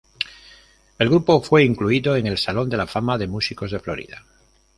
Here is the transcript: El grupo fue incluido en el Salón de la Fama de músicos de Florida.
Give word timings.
El 0.97 1.09
grupo 1.09 1.43
fue 1.43 1.63
incluido 1.63 2.15
en 2.15 2.25
el 2.25 2.39
Salón 2.39 2.67
de 2.71 2.75
la 2.77 2.87
Fama 2.87 3.19
de 3.19 3.27
músicos 3.27 3.69
de 3.69 3.79
Florida. 3.79 4.25